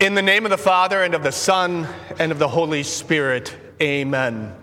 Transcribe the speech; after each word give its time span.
In 0.00 0.14
the 0.14 0.22
name 0.22 0.46
of 0.46 0.50
the 0.50 0.56
Father, 0.56 1.02
and 1.02 1.12
of 1.12 1.22
the 1.22 1.30
Son, 1.30 1.86
and 2.18 2.32
of 2.32 2.38
the 2.38 2.48
Holy 2.48 2.82
Spirit, 2.82 3.54
amen. 3.82 4.56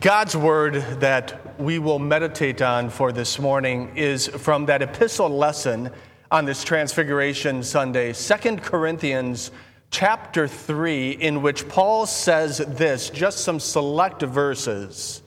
God's 0.00 0.36
word 0.36 0.74
that 1.00 1.58
we 1.58 1.78
will 1.78 1.98
meditate 1.98 2.60
on 2.60 2.90
for 2.90 3.10
this 3.10 3.38
morning 3.38 3.96
is 3.96 4.28
from 4.28 4.66
that 4.66 4.82
epistle 4.82 5.30
lesson 5.30 5.90
on 6.30 6.44
this 6.44 6.62
Transfiguration 6.62 7.62
Sunday, 7.62 8.12
2 8.12 8.56
Corinthians 8.58 9.50
chapter 9.90 10.46
3, 10.46 11.12
in 11.12 11.40
which 11.40 11.66
Paul 11.66 12.04
says 12.04 12.58
this, 12.58 13.08
just 13.08 13.38
some 13.38 13.58
select 13.58 14.20
verses. 14.20 15.22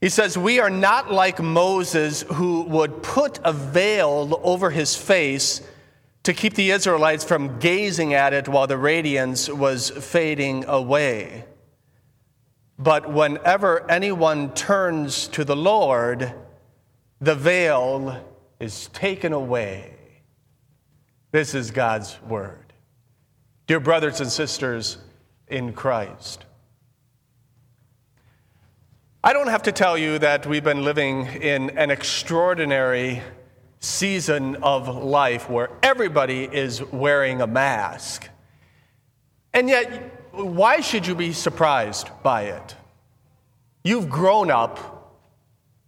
He 0.00 0.08
says, 0.08 0.38
We 0.38 0.58
are 0.58 0.70
not 0.70 1.12
like 1.12 1.38
Moses, 1.38 2.22
who 2.22 2.62
would 2.62 3.02
put 3.02 3.40
a 3.44 3.52
veil 3.52 4.40
over 4.42 4.70
his 4.70 4.96
face 4.96 5.60
to 6.22 6.32
keep 6.32 6.54
the 6.54 6.70
Israelites 6.70 7.24
from 7.24 7.58
gazing 7.58 8.14
at 8.14 8.32
it 8.32 8.48
while 8.48 8.66
the 8.66 8.78
radiance 8.78 9.48
was 9.48 9.90
fading 9.90 10.64
away. 10.66 11.44
But 12.78 13.12
whenever 13.12 13.88
anyone 13.90 14.54
turns 14.54 15.28
to 15.28 15.44
the 15.44 15.56
Lord, 15.56 16.32
the 17.20 17.34
veil 17.34 18.24
is 18.60 18.88
taken 18.88 19.32
away. 19.32 19.94
This 21.32 21.54
is 21.54 21.70
God's 21.70 22.20
word. 22.22 22.72
Dear 23.66 23.80
brothers 23.80 24.20
and 24.20 24.30
sisters 24.30 24.98
in 25.48 25.72
Christ, 25.72 26.44
I 29.24 29.32
don't 29.32 29.48
have 29.48 29.62
to 29.62 29.72
tell 29.72 29.96
you 29.96 30.18
that 30.18 30.46
we've 30.46 30.64
been 30.64 30.84
living 30.84 31.26
in 31.26 31.70
an 31.78 31.90
extraordinary 31.90 33.22
season 33.82 34.56
of 34.62 34.88
life 34.88 35.50
where 35.50 35.68
everybody 35.82 36.44
is 36.44 36.82
wearing 36.84 37.40
a 37.40 37.46
mask. 37.46 38.28
And 39.52 39.68
yet, 39.68 40.30
why 40.32 40.80
should 40.80 41.06
you 41.06 41.14
be 41.14 41.32
surprised 41.32 42.08
by 42.22 42.44
it? 42.44 42.76
You've 43.84 44.08
grown 44.08 44.50
up 44.50 45.18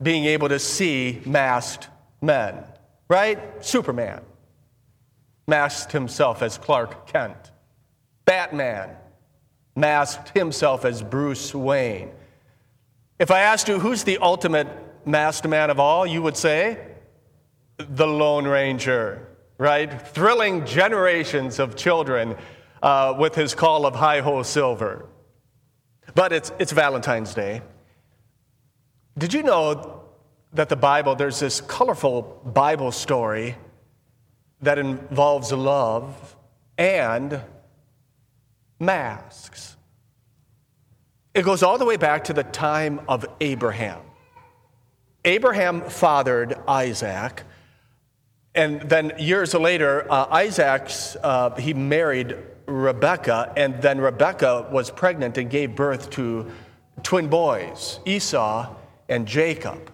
being 0.03 0.25
able 0.25 0.49
to 0.49 0.59
see 0.59 1.23
masked 1.25 1.89
men, 2.21 2.65
right? 3.09 3.65
Superman 3.65 4.23
masked 5.47 5.93
himself 5.93 6.43
as 6.43 6.59
Clark 6.59 7.07
Kent. 7.07 7.53
Batman 8.25 8.91
masked 9.77 10.37
himself 10.37 10.85
as 10.85 11.01
Bruce 11.01 11.55
Wayne. 11.55 12.11
If 13.21 13.31
I 13.31 13.43
asked 13.43 13.69
you 13.69 13.79
who's 13.79 14.03
the 14.03 14.19
ultimate 14.19 14.67
masked 15.07 15.47
man 15.47 15.71
of 15.71 15.79
all, 15.79 16.05
you 16.05 16.21
would 16.23 16.37
say 16.37 16.94
the 17.77 18.07
Lone 18.07 18.47
Ranger, 18.47 19.27
right? 19.59 20.01
Thrilling 20.09 20.65
generations 20.67 21.59
of 21.59 21.77
children 21.77 22.37
uh, 22.83 23.15
with 23.19 23.35
his 23.35 23.55
call 23.55 23.87
of 23.87 23.95
Hi 23.95 24.21
Ho 24.21 24.43
Silver. 24.43 25.07
But 26.15 26.33
it's, 26.33 26.53
it's 26.59 26.73
Valentine's 26.73 27.35
Day. 27.35 27.63
Did 29.17 29.33
you 29.33 29.43
know 29.43 30.03
that 30.53 30.69
the 30.69 30.77
Bible, 30.77 31.15
there's 31.15 31.41
this 31.41 31.61
colorful 31.61 32.41
Bible 32.45 32.93
story 32.93 33.57
that 34.61 34.79
involves 34.79 35.53
love 35.53 36.37
and 36.79 37.41
masks? 38.79 39.77
It 41.33 41.43
goes 41.45 41.63
all 41.65 41.79
the 41.79 41.85
way 41.85 41.97
back 41.97 42.25
to 42.25 42.33
the 42.33 42.45
time 42.45 43.01
of 43.09 43.27
Abraham. 43.41 44.01
Abraham 45.25 45.81
fathered 45.83 46.59
Isaac. 46.69 47.43
And 48.55 48.83
then 48.83 49.13
years 49.19 49.53
later, 49.53 50.07
uh, 50.11 50.27
Isaac's, 50.31 51.17
uh, 51.23 51.57
he 51.57 51.75
married 51.75 52.37
Rebecca, 52.67 53.53
and 53.57 53.83
then 53.83 54.01
Rebecca 54.01 54.69
was 54.71 54.91
pregnant 54.91 55.37
and 55.39 55.51
gave 55.51 55.75
birth 55.75 56.11
to 56.11 56.51
twin 57.03 57.29
boys, 57.29 57.99
Esau 58.05 58.75
and 59.09 59.27
Jacob. 59.27 59.91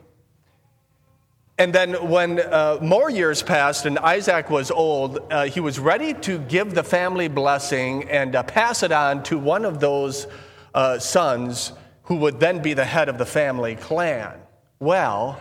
And 1.56 1.75
then, 1.75 2.09
when 2.09 2.41
uh, 2.41 2.78
more 2.81 3.10
years 3.10 3.43
passed 3.43 3.84
and 3.84 3.98
Isaac 3.98 4.48
was 4.48 4.71
old, 4.71 5.19
uh, 5.31 5.44
he 5.44 5.60
was 5.60 5.78
ready 5.78 6.15
to 6.15 6.38
give 6.38 6.75
the 6.75 6.82
family 6.82 7.28
blessing 7.28 8.09
and 8.09 8.34
uh, 8.34 8.42
pass 8.42 8.82
it 8.82 8.92
on 8.92 9.22
to 9.25 9.38
one 9.38 9.65
of 9.65 9.81
those 9.81 10.27
uh, 10.75 10.98
sons 10.98 11.72
who 12.04 12.16
would 12.16 12.41
then 12.41 12.62
be 12.62 12.72
the 12.72 12.84
head 12.84 13.09
of 13.09 13.19
the 13.19 13.27
family 13.27 13.75
clan. 13.75 14.38
Well, 14.78 15.41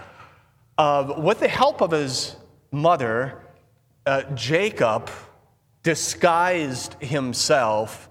with 0.78 1.40
the 1.40 1.48
help 1.48 1.82
of 1.82 1.92
his 1.92 2.36
mother, 2.72 3.42
uh, 4.06 4.24
Jacob 4.34 5.10
disguised 5.84 6.96
himself 7.02 8.10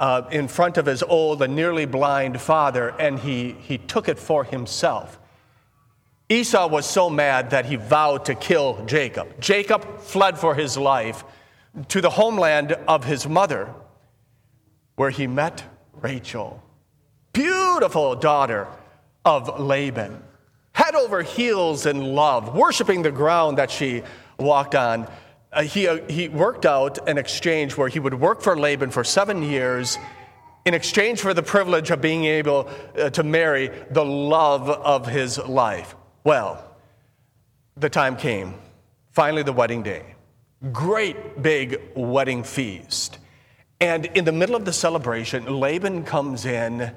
uh, 0.00 0.22
in 0.30 0.48
front 0.48 0.76
of 0.76 0.86
his 0.86 1.02
old 1.02 1.42
and 1.42 1.54
nearly 1.54 1.86
blind 1.86 2.40
father, 2.40 2.88
and 2.98 3.18
he, 3.18 3.52
he 3.52 3.78
took 3.78 4.08
it 4.08 4.18
for 4.18 4.44
himself. 4.44 5.18
Esau 6.28 6.66
was 6.68 6.86
so 6.86 7.10
mad 7.10 7.50
that 7.50 7.66
he 7.66 7.76
vowed 7.76 8.24
to 8.24 8.34
kill 8.34 8.84
Jacob. 8.86 9.40
Jacob 9.40 10.00
fled 10.00 10.38
for 10.38 10.54
his 10.54 10.76
life 10.76 11.24
to 11.88 12.00
the 12.00 12.10
homeland 12.10 12.72
of 12.88 13.04
his 13.04 13.28
mother, 13.28 13.72
where 14.96 15.10
he 15.10 15.26
met 15.26 15.62
Rachel, 15.92 16.62
beautiful 17.32 18.16
daughter 18.16 18.66
of 19.24 19.60
Laban 19.60 20.22
head 20.74 20.94
over 20.94 21.22
heels 21.22 21.86
in 21.86 22.14
love, 22.14 22.54
worshiping 22.54 23.02
the 23.02 23.10
ground 23.10 23.58
that 23.58 23.70
she 23.70 24.02
walked 24.38 24.74
on. 24.74 25.08
Uh, 25.52 25.62
he, 25.62 25.88
uh, 25.88 25.98
he 26.08 26.28
worked 26.28 26.66
out 26.66 27.08
an 27.08 27.16
exchange 27.16 27.76
where 27.76 27.88
he 27.88 28.00
would 28.00 28.14
work 28.14 28.42
for 28.42 28.58
Laban 28.58 28.90
for 28.90 29.04
seven 29.04 29.42
years 29.42 29.98
in 30.64 30.74
exchange 30.74 31.20
for 31.20 31.32
the 31.32 31.42
privilege 31.42 31.90
of 31.90 32.00
being 32.00 32.24
able 32.24 32.68
uh, 32.98 33.08
to 33.10 33.22
marry 33.22 33.70
the 33.90 34.04
love 34.04 34.68
of 34.68 35.06
his 35.06 35.38
life. 35.38 35.94
Well, 36.24 36.62
the 37.76 37.88
time 37.88 38.16
came. 38.16 38.54
Finally, 39.12 39.44
the 39.44 39.52
wedding 39.52 39.82
day. 39.82 40.14
Great 40.72 41.40
big 41.40 41.80
wedding 41.94 42.42
feast. 42.42 43.18
And 43.80 44.06
in 44.06 44.24
the 44.24 44.32
middle 44.32 44.56
of 44.56 44.64
the 44.64 44.72
celebration, 44.72 45.60
Laban 45.60 46.04
comes 46.04 46.46
in 46.46 46.92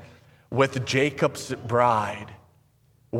with 0.50 0.86
Jacob's 0.86 1.54
bride 1.54 2.34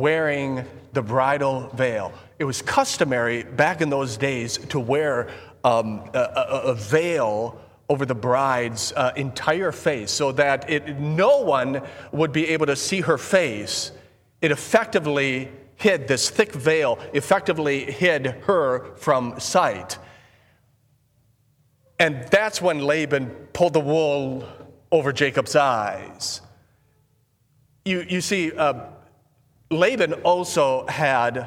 wearing 0.00 0.64
the 0.92 1.02
bridal 1.02 1.68
veil. 1.74 2.12
It 2.38 2.44
was 2.44 2.62
customary 2.62 3.42
back 3.42 3.80
in 3.80 3.90
those 3.90 4.16
days 4.16 4.58
to 4.68 4.80
wear 4.80 5.28
um, 5.64 6.08
a, 6.14 6.20
a, 6.64 6.74
veil 6.74 7.60
over 7.88 8.06
the 8.06 8.14
bride's 8.14 8.92
uh, 8.92 9.12
entire 9.16 9.72
face 9.72 10.10
so 10.10 10.32
that 10.32 10.70
it, 10.70 10.98
no 10.98 11.42
one 11.42 11.82
would 12.12 12.32
be 12.32 12.48
able 12.48 12.66
to 12.66 12.76
see 12.76 13.00
her 13.00 13.18
face. 13.18 13.92
It 14.40 14.50
effectively 14.50 15.50
hid, 15.76 16.06
this 16.08 16.30
thick 16.30 16.52
veil 16.52 16.98
effectively 17.12 17.90
hid 17.90 18.26
her 18.46 18.94
from 18.96 19.38
sight. 19.40 19.98
And 21.98 22.24
that's 22.30 22.62
when 22.62 22.80
Laban 22.80 23.26
pulled 23.52 23.72
the 23.72 23.80
wool 23.80 24.44
over 24.92 25.12
Jacob's 25.12 25.56
eyes. 25.56 26.40
You, 27.84 28.04
you 28.08 28.20
see, 28.20 28.52
uh, 28.52 28.86
Laban 29.70 30.14
also 30.14 30.86
had 30.86 31.46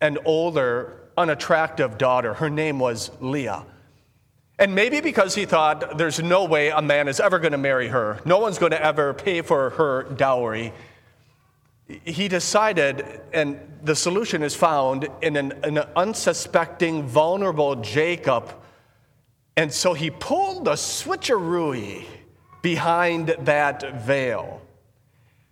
an 0.00 0.18
older, 0.24 1.10
unattractive 1.16 1.98
daughter. 1.98 2.34
Her 2.34 2.48
name 2.48 2.78
was 2.78 3.10
Leah. 3.20 3.66
And 4.58 4.74
maybe 4.74 5.00
because 5.00 5.34
he 5.34 5.46
thought 5.46 5.96
there's 5.96 6.22
no 6.22 6.44
way 6.44 6.68
a 6.68 6.82
man 6.82 7.08
is 7.08 7.20
ever 7.20 7.38
going 7.38 7.52
to 7.52 7.58
marry 7.58 7.88
her, 7.88 8.20
no 8.24 8.38
one's 8.38 8.58
going 8.58 8.72
to 8.72 8.84
ever 8.84 9.14
pay 9.14 9.42
for 9.42 9.70
her 9.70 10.04
dowry, 10.04 10.72
he 12.04 12.28
decided, 12.28 13.20
and 13.32 13.58
the 13.82 13.96
solution 13.96 14.42
is 14.42 14.54
found 14.54 15.08
in 15.22 15.36
an, 15.36 15.52
an 15.64 15.78
unsuspecting, 15.96 17.02
vulnerable 17.04 17.74
Jacob. 17.76 18.52
And 19.56 19.72
so 19.72 19.92
he 19.94 20.10
pulled 20.10 20.68
a 20.68 20.72
switcheroo 20.72 22.04
behind 22.62 23.34
that 23.40 24.02
veil 24.02 24.60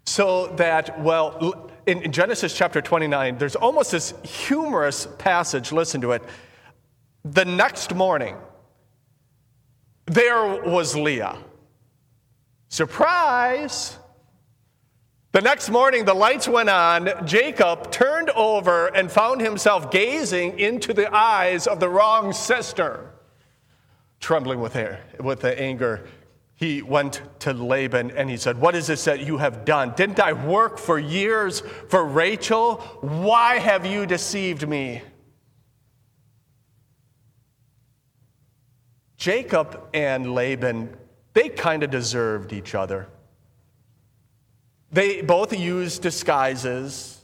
so 0.06 0.49
that, 0.56 1.00
well, 1.00 1.68
in 1.88 2.12
Genesis 2.12 2.55
chapter 2.55 2.82
29, 2.82 3.38
there's 3.38 3.56
almost 3.56 3.93
this 3.93 4.12
humorous 4.23 5.08
passage. 5.19 5.73
Listen 5.73 6.02
to 6.02 6.12
it. 6.12 6.23
The 7.25 7.46
next 7.46 7.94
morning, 7.94 8.37
there 10.05 10.62
was 10.62 10.94
Leah. 10.94 11.38
Surprise! 12.69 13.96
The 15.32 15.40
next 15.40 15.70
morning, 15.70 16.05
the 16.05 16.14
lights 16.14 16.46
went 16.46 16.69
on. 16.69 17.11
Jacob 17.25 17.91
turned 17.91 18.29
over 18.31 18.88
and 18.88 19.11
found 19.11 19.41
himself 19.41 19.91
gazing 19.91 20.58
into 20.58 20.93
the 20.93 21.14
eyes 21.14 21.67
of 21.67 21.81
the 21.81 21.88
wrong 21.88 22.34
sister, 22.34 23.12
trembling 24.20 24.61
with, 24.61 24.76
air, 24.76 25.00
with 25.20 25.41
the 25.41 25.58
anger 25.58 26.06
he 26.58 26.82
went 26.82 27.22
to 27.38 27.52
Laban 27.52 28.10
and 28.10 28.28
he 28.28 28.37
said, 28.37 28.60
What 28.60 28.75
is 28.75 28.88
this 28.88 29.05
that 29.05 29.20
you 29.20 29.37
have 29.37 29.64
done? 29.64 29.94
Didn't 29.96 30.19
I 30.19 30.32
work 30.32 30.76
for 30.76 30.99
years 30.99 31.62
for 31.88 32.05
Rachel? 32.05 32.78
Why 33.00 33.60
have 33.60 33.87
you 33.87 34.06
deceived 34.06 34.66
me? 34.66 35.02
Jacob 39.16 39.88
and 39.94 40.34
Laban, 40.34 40.96
they 41.32 41.49
kind 41.49 41.84
of 41.84 41.90
deserved 41.90 42.52
each 42.52 42.75
other. 42.75 43.06
They 44.90 45.22
both 45.22 45.56
used 45.56 46.02
disguises 46.02 47.20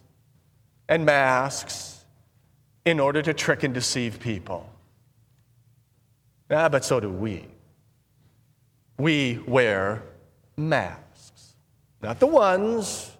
and 0.88 1.04
masks 1.04 2.04
in 2.84 3.00
order 3.00 3.20
to 3.20 3.34
trick 3.34 3.64
and 3.64 3.74
deceive 3.74 4.20
people. 4.20 4.70
Ah, 6.48 6.68
but 6.68 6.84
so 6.84 7.00
do 7.00 7.10
we. 7.10 7.46
We 8.98 9.40
wear 9.46 10.02
masks, 10.56 11.54
not 12.02 12.20
the 12.20 12.26
ones 12.26 13.10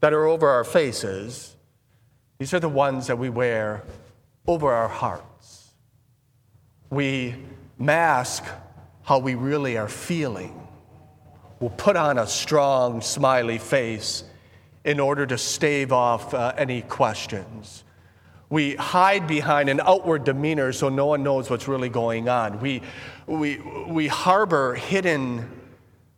that 0.00 0.12
are 0.12 0.26
over 0.26 0.48
our 0.48 0.64
faces, 0.64 1.56
these 2.38 2.54
are 2.54 2.60
the 2.60 2.68
ones 2.68 3.08
that 3.08 3.18
we 3.18 3.30
wear 3.30 3.82
over 4.46 4.72
our 4.72 4.88
hearts. 4.88 5.72
We 6.88 7.34
mask 7.78 8.44
how 9.02 9.18
we 9.18 9.34
really 9.34 9.76
are 9.76 9.88
feeling. 9.88 10.66
We'll 11.58 11.70
put 11.70 11.96
on 11.96 12.18
a 12.18 12.26
strong, 12.26 13.00
smiley 13.00 13.58
face 13.58 14.22
in 14.84 15.00
order 15.00 15.26
to 15.26 15.36
stave 15.36 15.92
off 15.92 16.32
uh, 16.32 16.54
any 16.56 16.82
questions. 16.82 17.82
We 18.50 18.76
hide 18.76 19.26
behind 19.26 19.68
an 19.68 19.80
outward 19.80 20.24
demeanor 20.24 20.72
so 20.72 20.88
no 20.88 21.06
one 21.06 21.22
knows 21.22 21.50
what's 21.50 21.68
really 21.68 21.90
going 21.90 22.28
on. 22.28 22.60
We, 22.60 22.82
we, 23.26 23.58
we 23.86 24.06
harbor 24.06 24.74
hidden 24.74 25.48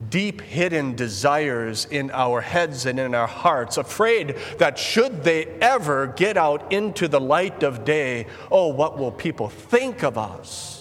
deep 0.09 0.41
hidden 0.41 0.95
desires 0.95 1.85
in 1.91 2.11
our 2.13 2.41
heads 2.41 2.87
and 2.87 2.99
in 2.99 3.15
our 3.15 3.27
hearts, 3.27 3.77
afraid 3.77 4.37
that 4.59 4.79
should 4.79 5.25
they 5.25 5.45
ever 5.61 6.07
get 6.07 6.37
out 6.39 6.73
into 6.73 7.07
the 7.07 7.21
light 7.21 7.63
of 7.63 7.85
day, 7.85 8.27
oh, 8.51 8.69
what 8.69 8.99
will 8.99 9.13
people 9.13 9.49
think 9.49 10.03
of 10.03 10.17
us? 10.17 10.80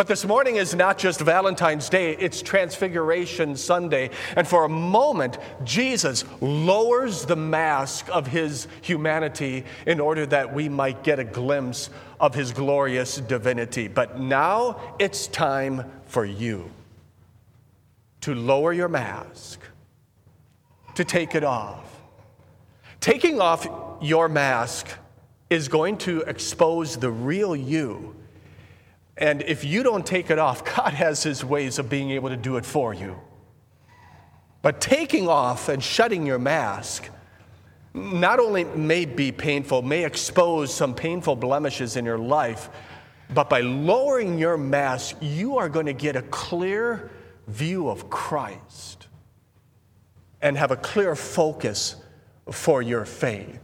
But 0.00 0.06
this 0.06 0.24
morning 0.24 0.56
is 0.56 0.74
not 0.74 0.96
just 0.96 1.20
Valentine's 1.20 1.90
Day, 1.90 2.16
it's 2.16 2.40
Transfiguration 2.40 3.54
Sunday. 3.54 4.08
And 4.34 4.48
for 4.48 4.64
a 4.64 4.68
moment, 4.70 5.36
Jesus 5.62 6.24
lowers 6.40 7.26
the 7.26 7.36
mask 7.36 8.08
of 8.08 8.26
his 8.26 8.66
humanity 8.80 9.66
in 9.84 10.00
order 10.00 10.24
that 10.24 10.54
we 10.54 10.70
might 10.70 11.04
get 11.04 11.18
a 11.18 11.24
glimpse 11.24 11.90
of 12.18 12.34
his 12.34 12.50
glorious 12.50 13.18
divinity. 13.18 13.88
But 13.88 14.18
now 14.18 14.80
it's 14.98 15.26
time 15.26 15.84
for 16.06 16.24
you 16.24 16.70
to 18.22 18.34
lower 18.34 18.72
your 18.72 18.88
mask, 18.88 19.60
to 20.94 21.04
take 21.04 21.34
it 21.34 21.44
off. 21.44 22.00
Taking 23.00 23.38
off 23.38 23.68
your 24.00 24.30
mask 24.30 24.88
is 25.50 25.68
going 25.68 25.98
to 25.98 26.22
expose 26.22 26.96
the 26.96 27.10
real 27.10 27.54
you. 27.54 28.16
And 29.16 29.42
if 29.42 29.64
you 29.64 29.82
don't 29.82 30.04
take 30.04 30.30
it 30.30 30.38
off, 30.38 30.64
God 30.76 30.94
has 30.94 31.22
his 31.22 31.44
ways 31.44 31.78
of 31.78 31.88
being 31.88 32.10
able 32.10 32.28
to 32.28 32.36
do 32.36 32.56
it 32.56 32.64
for 32.64 32.94
you. 32.94 33.16
But 34.62 34.80
taking 34.80 35.28
off 35.28 35.68
and 35.68 35.82
shutting 35.82 36.26
your 36.26 36.38
mask 36.38 37.08
not 37.92 38.38
only 38.38 38.64
may 38.64 39.04
be 39.04 39.32
painful, 39.32 39.82
may 39.82 40.04
expose 40.04 40.72
some 40.72 40.94
painful 40.94 41.36
blemishes 41.36 41.96
in 41.96 42.04
your 42.04 42.18
life, 42.18 42.70
but 43.32 43.50
by 43.50 43.60
lowering 43.60 44.38
your 44.38 44.56
mask, 44.56 45.16
you 45.20 45.58
are 45.58 45.68
going 45.68 45.86
to 45.86 45.92
get 45.92 46.16
a 46.16 46.22
clear 46.22 47.10
view 47.48 47.88
of 47.88 48.08
Christ 48.10 49.08
and 50.40 50.56
have 50.56 50.70
a 50.70 50.76
clear 50.76 51.16
focus 51.16 51.96
for 52.50 52.80
your 52.82 53.04
faith. 53.04 53.60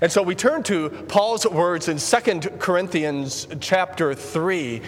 And 0.00 0.10
so 0.10 0.22
we 0.22 0.34
turn 0.34 0.62
to 0.64 0.90
Paul's 1.08 1.46
words 1.46 1.88
in 1.88 1.98
2 1.98 2.40
Corinthians 2.58 3.46
chapter 3.60 4.14
3 4.14 4.82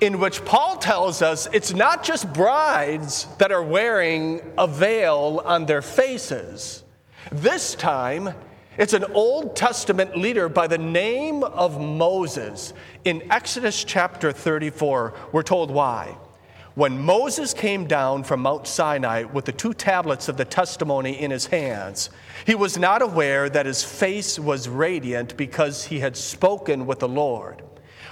in 0.00 0.18
which 0.20 0.44
Paul 0.44 0.76
tells 0.76 1.22
us 1.22 1.48
it's 1.52 1.72
not 1.72 2.04
just 2.04 2.32
brides 2.32 3.26
that 3.38 3.50
are 3.50 3.62
wearing 3.62 4.40
a 4.58 4.66
veil 4.66 5.42
on 5.44 5.66
their 5.66 5.82
faces. 5.82 6.84
This 7.32 7.74
time, 7.74 8.34
it's 8.78 8.92
an 8.92 9.04
Old 9.04 9.56
Testament 9.56 10.16
leader 10.16 10.48
by 10.48 10.66
the 10.66 10.78
name 10.78 11.42
of 11.42 11.80
Moses. 11.80 12.74
In 13.04 13.32
Exodus 13.32 13.84
chapter 13.84 14.32
34, 14.32 15.14
we're 15.32 15.42
told 15.42 15.70
why. 15.70 16.16
When 16.76 17.00
Moses 17.00 17.54
came 17.54 17.86
down 17.86 18.22
from 18.24 18.42
Mount 18.42 18.66
Sinai 18.66 19.24
with 19.24 19.46
the 19.46 19.52
two 19.52 19.72
tablets 19.72 20.28
of 20.28 20.36
the 20.36 20.44
testimony 20.44 21.18
in 21.18 21.30
his 21.30 21.46
hands, 21.46 22.10
he 22.44 22.54
was 22.54 22.76
not 22.76 23.00
aware 23.00 23.48
that 23.48 23.64
his 23.64 23.82
face 23.82 24.38
was 24.38 24.68
radiant 24.68 25.38
because 25.38 25.84
he 25.84 26.00
had 26.00 26.18
spoken 26.18 26.84
with 26.84 26.98
the 26.98 27.08
Lord. 27.08 27.62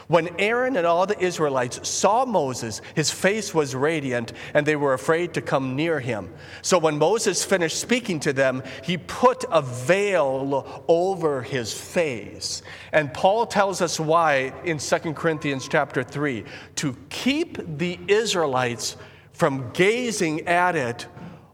When 0.08 0.28
Aaron 0.38 0.76
and 0.76 0.86
all 0.86 1.06
the 1.06 1.18
Israelites 1.18 1.88
saw 1.88 2.24
Moses, 2.24 2.82
his 2.94 3.10
face 3.10 3.54
was 3.54 3.74
radiant, 3.74 4.32
and 4.52 4.66
they 4.66 4.76
were 4.76 4.92
afraid 4.92 5.32
to 5.34 5.40
come 5.40 5.76
near 5.76 5.98
him. 6.00 6.32
So 6.62 6.78
when 6.78 6.98
Moses 6.98 7.44
finished 7.44 7.80
speaking 7.80 8.20
to 8.20 8.32
them, 8.32 8.62
he 8.82 8.98
put 8.98 9.44
a 9.50 9.62
veil 9.62 10.84
over 10.88 11.42
his 11.42 11.72
face. 11.72 12.62
And 12.92 13.14
Paul 13.14 13.46
tells 13.46 13.80
us 13.80 13.98
why 13.98 14.52
in 14.64 14.78
2 14.78 15.14
Corinthians 15.14 15.68
chapter 15.68 16.02
3 16.02 16.44
to 16.76 16.96
keep 17.08 17.78
the 17.78 17.98
Israelites 18.06 18.96
from 19.32 19.70
gazing 19.72 20.46
at 20.46 20.76
it 20.76 21.06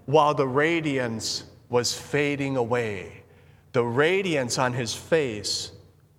while 0.07 0.35
the 0.35 0.49
radiance 0.49 1.45
was 1.69 1.95
fading 1.95 2.57
away. 2.57 3.23
The 3.73 3.85
radiance 3.85 4.59
on 4.59 4.73
his 4.73 4.93
face 4.93 5.71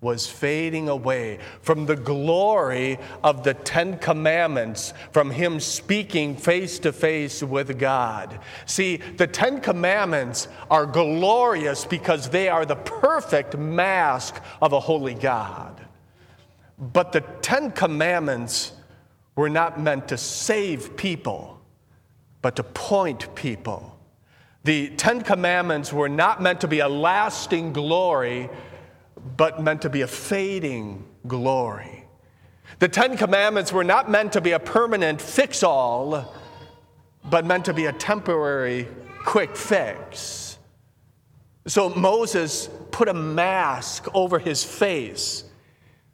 was 0.01 0.25
fading 0.25 0.89
away 0.89 1.38
from 1.62 1.86
the 1.86 1.95
glory 1.95 2.98
of 3.24 3.44
the 3.44 3.53
Ten 3.53 4.00
Commandments, 4.00 4.95
from 5.12 5.30
him 5.30 5.59
speaking 5.59 6.36
face 6.36 6.80
to 6.80 6.92
face 6.92 7.44
with 7.44 7.77
God. 7.77 8.39
See, 8.65 8.98
the 8.98 9.27
Ten 9.27 9.62
Commandments 9.62 10.48
are 10.71 10.88
glorious 10.88 11.86
because 11.86 12.30
they 12.30 12.50
are 12.50 12.65
the 12.65 12.77
perfect 12.77 13.56
mask 13.56 14.42
of 14.59 14.74
a 14.74 14.80
holy 14.80 15.13
God. 15.13 15.86
But 16.80 17.12
the 17.12 17.21
Ten 17.44 17.71
Commandments 17.71 18.74
were 19.36 19.50
not 19.50 19.80
meant 19.80 20.07
to 20.07 20.18
save 20.18 20.98
people, 20.98 21.62
but 22.42 22.56
to 22.56 22.63
point 22.63 23.36
people. 23.36 24.00
The 24.63 24.89
Ten 24.89 25.21
Commandments 25.21 25.94
were 25.94 26.09
not 26.09 26.42
meant 26.42 26.62
to 26.62 26.68
be 26.68 26.80
a 26.80 26.89
lasting 26.89 27.71
glory 27.71 28.50
but 29.38 29.62
meant 29.62 29.81
to 29.83 29.89
be 29.89 30.01
a 30.01 30.07
fading 30.07 31.06
glory. 31.27 32.06
The 32.79 32.88
Ten 32.88 33.18
Commandments 33.18 33.72
were 33.72 33.84
not 33.84 34.10
meant 34.10 34.34
to 34.34 34.41
be 34.41 34.51
a 34.51 34.60
permanent 34.60 35.22
fix 35.22 35.63
all, 35.63 36.34
but 37.29 37.45
meant 37.45 37.65
to 37.65 37.74
be 37.74 37.86
a 37.86 37.93
temporary 37.93 38.88
quick 39.24 39.55
fix. 39.55 40.57
So 41.67 41.89
Moses 41.89 42.69
put 42.91 43.07
a 43.07 43.13
mask 43.13 44.07
over 44.13 44.39
his 44.39 44.63
face 44.63 45.43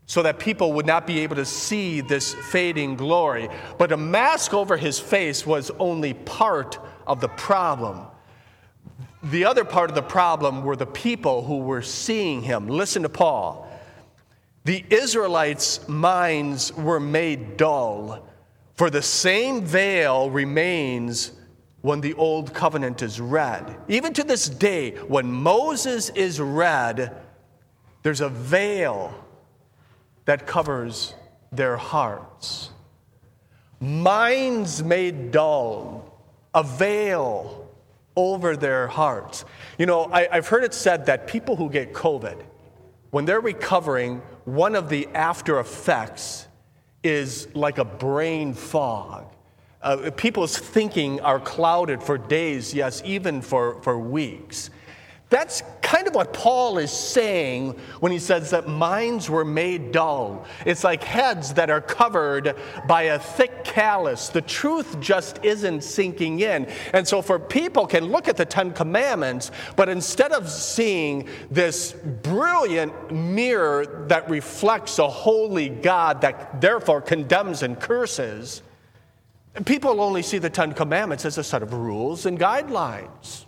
so 0.06 0.24
that 0.24 0.40
people 0.40 0.74
would 0.74 0.86
not 0.86 1.06
be 1.06 1.20
able 1.20 1.36
to 1.36 1.46
see 1.46 2.02
this 2.02 2.34
fading 2.34 2.96
glory. 2.96 3.50
But 3.78 3.92
a 3.92 3.98
mask 3.98 4.54
over 4.54 4.78
his 4.78 5.00
face 5.00 5.46
was 5.46 5.70
only 5.80 6.14
part 6.14 6.80
of 7.06 7.22
the 7.22 7.28
problem. 7.30 8.08
The 9.30 9.44
other 9.44 9.66
part 9.66 9.90
of 9.90 9.96
the 9.96 10.02
problem 10.02 10.64
were 10.64 10.78
the 10.78 10.86
people 10.86 11.44
who 11.44 11.58
were 11.58 11.82
seeing 11.82 12.42
him. 12.44 12.68
Listen 12.68 13.04
to 13.04 13.10
Paul. 13.10 13.68
The 14.64 14.86
Israelites' 14.90 15.86
minds 15.88 16.74
were 16.74 17.00
made 17.00 17.58
dull, 17.58 18.26
for 18.76 18.90
the 18.90 19.02
same 19.02 19.66
veil 19.66 20.30
remains 20.30 21.34
when 21.82 22.00
the 22.00 22.14
old 22.14 22.54
covenant 22.54 23.02
is 23.02 23.20
read. 23.20 23.76
Even 23.90 24.14
to 24.14 24.24
this 24.24 24.48
day, 24.48 24.92
when 25.08 25.30
Moses 25.30 26.10
is 26.10 26.40
read, 26.40 27.16
there's 28.04 28.22
a 28.22 28.30
veil 28.30 29.14
that 30.24 30.48
covers 30.48 31.16
their 31.52 31.76
hearts. 31.76 32.70
Minds 33.82 34.84
made 34.84 35.32
dull, 35.32 36.22
a 36.54 36.64
veil 36.64 37.67
over 38.18 38.58
their 38.58 38.88
hearts. 38.88 39.46
You 39.78 39.86
know, 39.86 40.10
I, 40.12 40.28
have 40.32 40.48
heard 40.48 40.66
it 40.66 40.74
said 40.74 41.06
that 41.06 41.28
people 41.28 41.56
who 41.56 41.70
get 41.70 41.94
COVID, 41.94 42.44
when 43.12 43.24
they're 43.24 43.40
recovering, 43.40 44.22
one 44.44 44.76
of 44.76 44.90
the 44.90 45.08
after 45.14 45.60
effects 45.60 46.48
is 47.04 47.48
like 47.56 47.78
a 47.78 47.86
brain 47.86 48.54
fog. 48.54 49.32
Uh, 49.82 50.12
people's 50.18 50.58
thinking 50.58 51.22
are 51.22 51.40
clouded 51.40 52.04
for 52.04 52.18
days, 52.18 52.74
yes, 52.74 53.02
even 53.06 53.42
for, 53.42 53.82
for 53.84 53.98
weeks. 53.98 54.72
That's 55.30 55.62
kind 55.88 56.06
of 56.06 56.14
what 56.14 56.34
Paul 56.34 56.80
is 56.80 56.92
saying 56.92 57.80
when 58.02 58.12
he 58.12 58.20
says 58.20 58.50
that 58.50 58.68
minds 58.68 59.30
were 59.30 59.46
made 59.46 59.94
dull. 59.94 60.46
It's 60.66 60.84
like 60.84 61.02
heads 61.02 61.54
that 61.54 61.70
are 61.70 61.80
covered 61.80 62.58
by 62.86 63.04
a 63.04 63.18
thick 63.18 63.64
callus. 63.64 64.28
The 64.28 64.42
truth 64.42 65.00
just 65.00 65.40
isn't 65.46 65.86
sinking 65.86 66.42
in. 66.42 66.66
And 66.92 67.08
so, 67.08 67.22
for 67.22 67.40
people 67.40 67.88
can 67.88 68.08
look 68.08 68.28
at 68.28 68.36
the 68.36 68.44
Ten 68.44 68.74
Commandments, 68.74 69.50
but 69.78 69.88
instead 69.88 70.34
of 70.34 70.50
seeing 70.50 71.30
this 71.50 71.94
brilliant 71.94 73.10
mirror 73.10 74.06
that 74.10 74.30
reflects 74.30 75.00
a 75.00 75.08
holy 75.08 75.70
God 75.70 76.20
that 76.20 76.60
therefore 76.60 77.00
condemns 77.00 77.64
and 77.64 77.80
curses, 77.80 78.62
people 79.64 80.02
only 80.02 80.22
see 80.22 80.38
the 80.38 80.50
Ten 80.50 80.74
Commandments 80.74 81.24
as 81.24 81.38
a 81.38 81.46
set 81.46 81.64
of 81.64 81.74
rules 81.74 82.26
and 82.26 82.38
guidelines. 82.38 83.47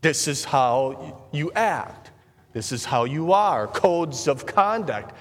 This 0.00 0.28
is 0.28 0.44
how 0.44 1.28
you 1.32 1.50
act. 1.54 2.10
This 2.52 2.72
is 2.72 2.84
how 2.84 3.04
you 3.04 3.32
are. 3.32 3.66
Codes 3.66 4.28
of 4.28 4.46
conduct. 4.46 5.14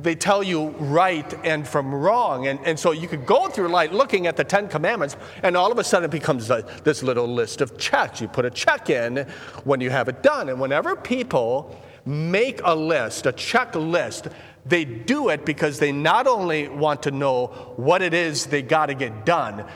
They 0.00 0.14
tell 0.14 0.42
you 0.42 0.68
right 0.78 1.34
and 1.44 1.68
from 1.68 1.94
wrong. 1.94 2.46
And, 2.46 2.58
and 2.64 2.78
so 2.78 2.92
you 2.92 3.06
could 3.06 3.26
go 3.26 3.48
through 3.48 3.68
life 3.68 3.92
looking 3.92 4.26
at 4.26 4.36
the 4.36 4.44
Ten 4.44 4.66
Commandments, 4.66 5.16
and 5.42 5.56
all 5.56 5.70
of 5.70 5.78
a 5.78 5.84
sudden 5.84 6.08
it 6.08 6.10
becomes 6.10 6.50
a, 6.50 6.64
this 6.84 7.02
little 7.02 7.26
list 7.26 7.60
of 7.60 7.76
checks. 7.76 8.20
You 8.20 8.28
put 8.28 8.46
a 8.46 8.50
check 8.50 8.88
in 8.88 9.26
when 9.64 9.82
you 9.82 9.90
have 9.90 10.08
it 10.08 10.22
done. 10.22 10.48
And 10.48 10.58
whenever 10.58 10.96
people 10.96 11.78
make 12.06 12.60
a 12.64 12.74
list, 12.74 13.26
a 13.26 13.32
checklist, 13.32 14.32
they 14.64 14.86
do 14.86 15.28
it 15.28 15.44
because 15.44 15.78
they 15.78 15.92
not 15.92 16.26
only 16.26 16.68
want 16.68 17.02
to 17.02 17.10
know 17.10 17.46
what 17.76 18.00
it 18.00 18.14
is 18.14 18.46
they 18.46 18.62
got 18.62 18.86
to 18.86 18.94
get 18.94 19.26
done, 19.26 19.66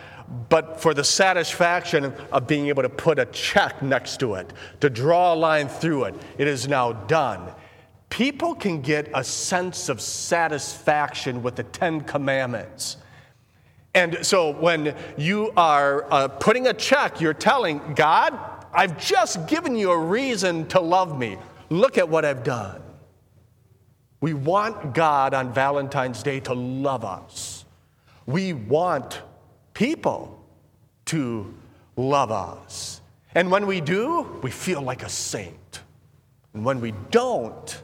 but 0.49 0.81
for 0.81 0.95
the 0.95 1.05
satisfaction 1.05 2.13
of 2.33 2.47
being 2.47 2.69
able 2.69 2.83
to 2.83 2.89
put 2.89 3.19
a 3.19 3.27
check 3.27 3.83
next 3.83 4.21
to 4.21 4.35
it, 4.35 4.53
to 4.81 4.91
draw 4.91 5.33
a 5.33 5.37
line 5.37 5.69
through 5.69 6.05
it. 6.05 6.15
It 6.37 6.47
is 6.47 6.69
now 6.69 6.93
done. 6.93 7.51
People 8.11 8.55
can 8.55 8.81
get 8.81 9.11
a 9.15 9.23
sense 9.23 9.89
of 9.89 10.01
satisfaction 10.01 11.43
with 11.43 11.57
the 11.57 11.63
Ten 11.65 12.01
Commandments. 12.03 12.97
And 13.95 14.25
so 14.25 14.53
when 14.53 14.95
you 15.17 15.53
are 15.57 16.07
uh, 16.13 16.29
putting 16.29 16.67
a 16.67 16.75
check, 16.75 17.21
you're 17.21 17.35
telling 17.35 17.95
God, 17.95 18.39
I've 18.73 18.99
just 18.99 19.47
given 19.49 19.77
you 19.77 19.91
a 19.91 19.99
reason 19.99 20.67
to 20.69 20.81
love 20.81 21.19
me. 21.19 21.39
Look 21.71 21.99
at 21.99 22.09
what 22.09 22.25
I've 22.25 22.45
done. 22.45 22.83
We 24.21 24.35
want 24.35 24.95
God 24.95 25.33
on 25.33 25.53
Valentine's 25.53 26.23
Day 26.23 26.41
to 26.41 26.55
love 26.55 27.05
us. 27.05 27.65
We 28.27 28.53
want 28.53 29.23
people 29.79 30.37
to 31.05 31.55
love 31.95 32.33
us. 32.33 33.01
And 33.37 33.49
when 33.49 33.65
we 33.65 33.81
do, 33.81 34.23
we 34.43 34.51
feel 34.51 34.83
like 34.83 35.05
a 35.05 35.09
saint. 35.09 35.83
And 36.53 36.65
when 36.65 36.81
we 36.81 36.93
don't, 37.13 37.81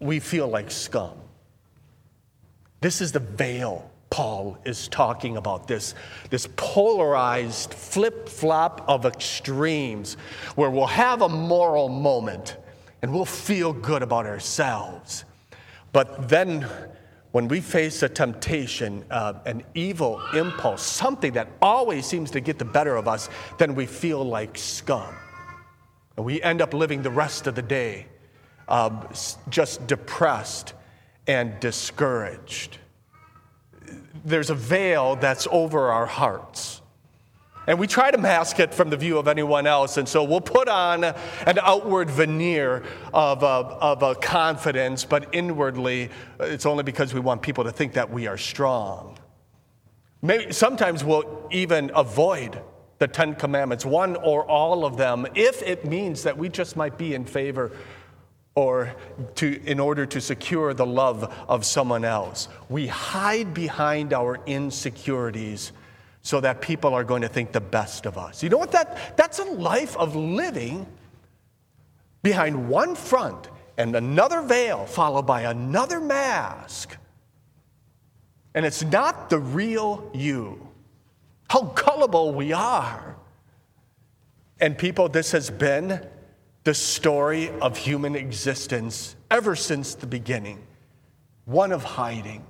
we 0.00 0.20
feel 0.20 0.46
like 0.46 0.70
scum. 0.70 1.14
This 2.82 3.00
is 3.00 3.10
the 3.10 3.20
veil 3.20 3.90
Paul 4.10 4.58
is 4.66 4.88
talking 4.88 5.38
about 5.38 5.66
this, 5.66 5.94
this 6.28 6.46
polarized 6.56 7.72
flip 7.72 8.28
flop 8.28 8.84
of 8.86 9.06
extremes 9.06 10.18
where 10.56 10.68
we'll 10.68 10.86
have 10.86 11.22
a 11.22 11.28
moral 11.28 11.88
moment 11.88 12.58
and 13.00 13.14
we'll 13.14 13.24
feel 13.24 13.72
good 13.72 14.02
about 14.02 14.26
ourselves. 14.26 15.24
But 15.92 16.28
then 16.28 16.68
when 17.32 17.48
we 17.48 17.60
face 17.60 18.02
a 18.02 18.08
temptation, 18.08 19.04
uh, 19.10 19.34
an 19.44 19.62
evil 19.74 20.20
impulse, 20.34 20.82
something 20.82 21.32
that 21.32 21.48
always 21.60 22.06
seems 22.06 22.30
to 22.30 22.40
get 22.40 22.58
the 22.58 22.64
better 22.64 22.96
of 22.96 23.06
us, 23.06 23.28
then 23.58 23.74
we 23.74 23.86
feel 23.86 24.24
like 24.24 24.56
scum. 24.56 25.14
And 26.16 26.24
we 26.24 26.42
end 26.42 26.62
up 26.62 26.72
living 26.72 27.02
the 27.02 27.10
rest 27.10 27.46
of 27.46 27.54
the 27.54 27.62
day 27.62 28.06
uh, 28.66 28.90
just 29.48 29.86
depressed 29.86 30.74
and 31.26 31.58
discouraged. 31.60 32.78
There's 34.24 34.50
a 34.50 34.54
veil 34.54 35.16
that's 35.16 35.46
over 35.50 35.90
our 35.90 36.06
hearts. 36.06 36.82
And 37.68 37.78
we 37.78 37.86
try 37.86 38.10
to 38.10 38.16
mask 38.16 38.60
it 38.60 38.72
from 38.72 38.88
the 38.88 38.96
view 38.96 39.18
of 39.18 39.28
anyone 39.28 39.66
else. 39.66 39.98
And 39.98 40.08
so 40.08 40.24
we'll 40.24 40.40
put 40.40 40.68
on 40.68 41.04
an 41.04 41.58
outward 41.60 42.08
veneer 42.08 42.82
of 43.12 43.42
a, 43.42 43.46
of 43.46 44.02
a 44.02 44.14
confidence, 44.14 45.04
but 45.04 45.28
inwardly, 45.34 46.08
uh, 46.40 46.44
it's 46.44 46.64
only 46.64 46.82
because 46.82 47.12
we 47.12 47.20
want 47.20 47.42
people 47.42 47.64
to 47.64 47.70
think 47.70 47.92
that 47.92 48.10
we 48.10 48.26
are 48.26 48.38
strong. 48.38 49.18
Maybe, 50.22 50.50
sometimes 50.50 51.04
we'll 51.04 51.46
even 51.50 51.90
avoid 51.94 52.58
the 53.00 53.06
Ten 53.06 53.34
Commandments, 53.34 53.84
one 53.84 54.16
or 54.16 54.46
all 54.46 54.86
of 54.86 54.96
them, 54.96 55.26
if 55.34 55.60
it 55.60 55.84
means 55.84 56.22
that 56.22 56.38
we 56.38 56.48
just 56.48 56.74
might 56.74 56.96
be 56.96 57.12
in 57.12 57.26
favor 57.26 57.72
or 58.54 58.96
to, 59.34 59.62
in 59.66 59.78
order 59.78 60.06
to 60.06 60.22
secure 60.22 60.72
the 60.72 60.86
love 60.86 61.22
of 61.46 61.66
someone 61.66 62.06
else. 62.06 62.48
We 62.70 62.86
hide 62.86 63.52
behind 63.52 64.14
our 64.14 64.40
insecurities 64.46 65.72
so 66.28 66.42
that 66.42 66.60
people 66.60 66.92
are 66.92 67.04
going 67.04 67.22
to 67.22 67.28
think 67.28 67.52
the 67.52 67.60
best 67.60 68.04
of 68.04 68.18
us. 68.18 68.42
You 68.42 68.50
know 68.50 68.58
what 68.58 68.72
that 68.72 69.16
that's 69.16 69.38
a 69.38 69.44
life 69.44 69.96
of 69.96 70.14
living 70.14 70.86
behind 72.22 72.68
one 72.68 72.94
front 72.94 73.48
and 73.78 73.96
another 73.96 74.42
veil 74.42 74.84
followed 74.84 75.22
by 75.22 75.44
another 75.44 76.00
mask. 76.00 76.98
And 78.54 78.66
it's 78.66 78.82
not 78.82 79.30
the 79.30 79.38
real 79.38 80.10
you. 80.12 80.68
How 81.48 81.62
gullible 81.62 82.34
we 82.34 82.52
are. 82.52 83.16
And 84.60 84.76
people, 84.76 85.08
this 85.08 85.32
has 85.32 85.48
been 85.48 86.06
the 86.64 86.74
story 86.74 87.48
of 87.62 87.78
human 87.78 88.14
existence 88.14 89.16
ever 89.30 89.56
since 89.56 89.94
the 89.94 90.06
beginning 90.06 90.58
one 91.46 91.72
of 91.72 91.84
hiding 91.84 92.44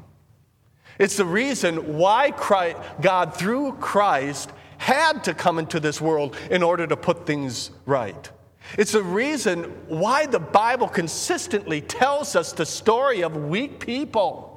it's 0.99 1.17
the 1.17 1.25
reason 1.25 1.97
why 1.97 2.31
Christ, 2.33 2.79
God, 3.01 3.35
through 3.35 3.73
Christ, 3.75 4.51
had 4.79 5.25
to 5.25 5.35
come 5.35 5.59
into 5.59 5.81
this 5.81 6.01
world 6.01 6.37
in 6.51 6.63
order 6.63 6.87
to 6.87 6.97
put 6.97 7.27
things 7.27 7.71
right. 7.87 8.31
It's 8.77 8.93
the 8.93 9.03
reason 9.03 9.65
why 9.87 10.27
the 10.27 10.39
Bible 10.39 10.89
consistently 10.89 11.81
tells 11.81 12.37
us 12.37 12.53
the 12.53 12.67
story 12.67 13.23
of 13.23 13.37
weak 13.37 13.81
people 13.81 14.49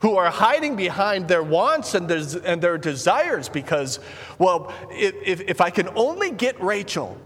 who 0.00 0.16
are 0.16 0.30
hiding 0.30 0.76
behind 0.76 1.26
their 1.26 1.42
wants 1.42 1.94
and 1.94 2.08
their, 2.08 2.22
and 2.44 2.62
their 2.62 2.78
desires 2.78 3.48
because, 3.48 3.98
well, 4.38 4.72
if, 4.90 5.40
if 5.40 5.60
I 5.60 5.70
can 5.70 5.88
only 5.96 6.30
get 6.30 6.60
Rachel, 6.62 7.18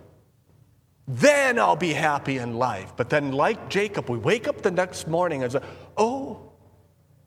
then 1.06 1.59
I'll 1.59 1.76
be 1.76 1.92
happy 1.92 2.38
in 2.38 2.54
life. 2.54 2.92
But 2.97 3.11
then, 3.11 3.32
like 3.32 3.68
Jacob, 3.68 4.09
we 4.09 4.18
wake 4.18 4.47
up 4.47 4.62
the 4.62 4.70
next 4.70 5.09
morning 5.09 5.42
and 5.42 5.52
say, 5.52 5.61
oh, 5.97 6.50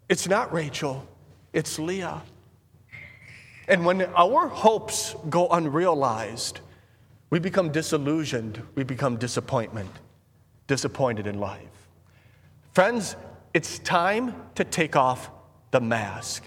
it's 0.10 0.28
not 0.28 0.54
Rachel, 0.54 1.08
it's 1.54 1.80
Leah. 1.80 2.22
And 3.68 3.86
when 3.86 4.02
our 4.16 4.48
hopes 4.48 5.16
go 5.30 5.48
unrealized, 5.48 6.60
we 7.30 7.40
become 7.40 7.72
disillusioned, 7.72 8.62
we 8.76 8.84
become 8.84 9.18
disappointment, 9.18 9.90
disappointed 10.68 11.28
in 11.28 11.40
life. 11.40 11.88
Friends, 12.74 13.16
it's 13.54 13.80
time 13.80 14.36
to 14.56 14.64
take 14.64 14.96
off 14.96 15.30
the 15.72 15.80
mask. 15.80 16.44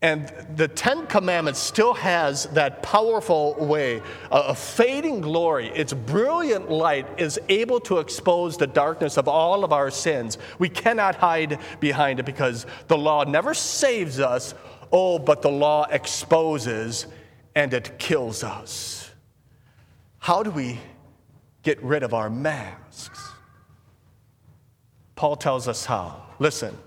And 0.00 0.32
the 0.54 0.68
Ten 0.68 1.08
Commandments 1.08 1.58
still 1.58 1.92
has 1.94 2.44
that 2.46 2.84
powerful 2.84 3.56
way, 3.58 4.00
a 4.30 4.54
fading 4.54 5.20
glory. 5.20 5.68
Its 5.70 5.92
brilliant 5.92 6.70
light 6.70 7.06
is 7.18 7.40
able 7.48 7.80
to 7.80 7.98
expose 7.98 8.56
the 8.56 8.68
darkness 8.68 9.16
of 9.16 9.26
all 9.26 9.64
of 9.64 9.72
our 9.72 9.90
sins. 9.90 10.38
We 10.60 10.68
cannot 10.68 11.16
hide 11.16 11.58
behind 11.80 12.20
it 12.20 12.26
because 12.26 12.64
the 12.86 12.96
law 12.96 13.24
never 13.24 13.54
saves 13.54 14.20
us, 14.20 14.54
oh, 14.92 15.18
but 15.18 15.42
the 15.42 15.50
law 15.50 15.86
exposes 15.90 17.06
and 17.56 17.74
it 17.74 17.98
kills 17.98 18.44
us. 18.44 19.10
How 20.18 20.44
do 20.44 20.52
we 20.52 20.78
get 21.64 21.82
rid 21.82 22.04
of 22.04 22.14
our 22.14 22.30
masks? 22.30 23.32
Paul 25.16 25.34
tells 25.34 25.66
us 25.66 25.84
how. 25.84 26.22
Listen. 26.38 26.78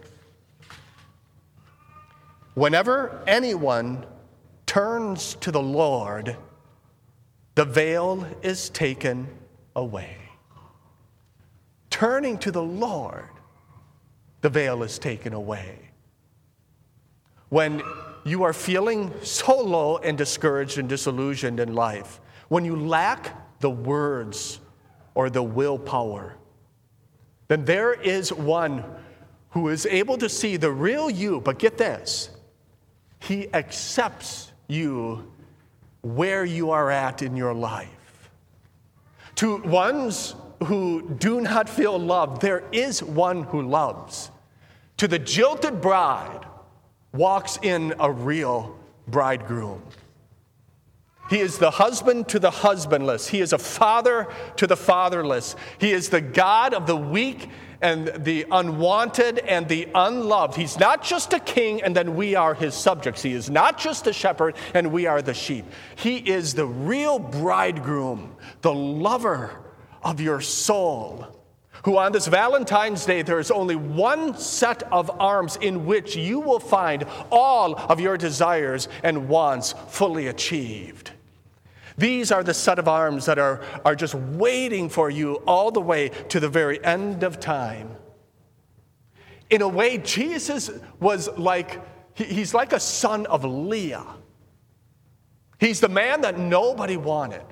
Whenever 2.54 3.24
anyone 3.28 4.06
turns 4.66 5.36
to 5.36 5.52
the 5.52 5.62
Lord, 5.62 6.36
the 7.56 7.64
veil 7.64 8.28
is 8.42 8.70
taken 8.70 9.28
away. 9.76 10.18
Turning 11.90 12.38
to 12.40 12.52
the 12.52 12.62
Lord, 12.62 13.30
the 14.42 14.50
veil 14.50 14.84
is 14.84 15.00
taken 15.00 15.34
away. 15.34 15.92
When 17.50 17.82
you 18.26 18.44
are 18.44 18.54
feeling 18.54 19.14
so 19.22 19.60
low 19.62 19.98
and 19.98 20.18
discouraged 20.18 20.78
and 20.78 20.90
disillusioned 20.90 21.60
in 21.60 21.74
life, 21.74 22.20
when 22.50 22.66
you 22.66 22.76
lack 22.76 23.60
the 23.62 23.70
words 23.70 24.60
or 25.16 25.30
the 25.30 25.44
willpower, 25.44 26.36
then 27.48 27.64
there 27.64 27.94
is 27.94 28.34
one 28.34 28.84
who 29.52 29.70
is 29.70 29.86
able 29.86 30.18
to 30.18 30.28
see 30.28 30.58
the 30.58 30.72
real 30.72 31.10
you, 31.10 31.40
but 31.42 31.60
get 31.60 31.78
this 31.78 32.30
he 33.22 33.54
accepts 33.54 34.52
you 34.68 35.32
where 36.02 36.44
you 36.44 36.72
are 36.72 36.90
at 36.90 37.22
in 37.22 37.36
your 37.36 37.54
life. 37.54 38.30
To 39.36 39.58
ones 39.58 40.36
who 40.66 41.10
do 41.20 41.42
not 41.42 41.70
feel 41.70 41.98
loved, 41.98 42.42
there 42.42 42.64
is 42.72 43.02
one 43.02 43.44
who 43.44 43.62
loves. 43.62 44.32
To 44.98 45.08
the 45.08 45.20
jilted 45.20 45.82
bride 45.82 46.46
walks 47.14 47.58
in 47.62 47.94
a 48.00 48.12
real 48.12 48.78
bridegroom. 49.08 49.82
He 51.32 51.40
is 51.40 51.60
the 51.60 51.72
husband 51.72 52.28
to 52.28 52.40
the 52.40 52.52
husbandless. 52.52 53.30
He 53.30 53.40
is 53.40 53.54
a 53.54 53.58
father 53.58 54.28
to 54.58 54.68
the 54.68 54.76
fatherless. 54.76 55.56
He 55.80 55.94
is 55.94 56.10
the 56.10 56.20
God 56.20 56.74
of 56.74 56.88
the 56.88 56.98
weak 56.98 57.48
and 57.80 58.12
the 58.26 58.46
unwanted 58.52 59.40
and 59.40 59.66
the 59.70 59.88
unloved. 59.96 60.58
He's 60.58 60.78
not 60.78 61.06
just 61.06 61.32
a 61.32 61.40
king 61.40 61.84
and 61.84 61.96
then 61.96 62.18
we 62.18 62.36
are 62.36 62.54
his 62.54 62.74
subjects. 62.74 63.22
He 63.22 63.32
is 63.32 63.50
not 63.50 63.78
just 63.78 64.08
a 64.08 64.14
shepherd 64.14 64.58
and 64.74 64.92
we 64.92 65.06
are 65.06 65.22
the 65.22 65.34
sheep. 65.34 65.64
He 65.96 66.18
is 66.18 66.54
the 66.54 66.66
real 66.66 67.18
bridegroom, 67.18 68.36
the 68.60 68.74
lover 68.74 69.58
of 70.04 70.20
your 70.20 70.42
soul. 70.42 71.26
Who 71.86 71.98
on 71.98 72.12
this 72.12 72.28
Valentine's 72.28 73.06
Day, 73.06 73.22
there 73.22 73.40
is 73.40 73.52
only 73.52 73.78
one 73.78 74.38
set 74.38 74.84
of 74.92 75.10
arms 75.18 75.56
in 75.62 75.86
which 75.86 76.18
you 76.18 76.42
will 76.42 76.60
find 76.60 77.06
all 77.32 77.76
of 77.76 78.02
your 78.02 78.18
desires 78.18 78.90
and 79.02 79.30
wants 79.30 79.76
fully 79.88 80.28
achieved. 80.28 81.14
These 82.02 82.32
are 82.32 82.44
the 82.44 82.56
set 82.56 82.80
of 82.80 82.88
arms 82.88 83.28
that 83.28 83.38
are, 83.38 83.62
are 83.86 83.96
just 83.96 84.16
waiting 84.16 84.90
for 84.90 85.12
you 85.12 85.36
all 85.46 85.70
the 85.70 85.80
way 85.80 86.10
to 86.30 86.40
the 86.40 86.50
very 86.50 86.84
end 86.84 87.22
of 87.22 87.40
time. 87.40 87.96
In 89.52 89.62
a 89.62 89.68
way, 89.68 90.00
Jesus 90.00 90.72
was 91.00 91.30
like, 91.38 91.80
he's 92.16 92.56
like 92.56 92.74
a 92.74 92.80
son 92.80 93.28
of 93.28 93.46
Leah. 93.46 94.08
He's 95.60 95.80
the 95.80 95.90
man 95.90 96.22
that 96.22 96.40
nobody 96.40 96.98
wanted. 96.98 97.44